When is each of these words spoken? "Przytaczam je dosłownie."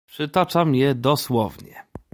"Przytaczam 0.07 0.75
je 0.75 0.95
dosłownie." 0.95 1.85